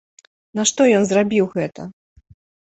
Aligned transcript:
Нашто 0.59 0.87
ён 1.01 1.05
зрабіў 1.09 1.45
гэта? 1.55 1.87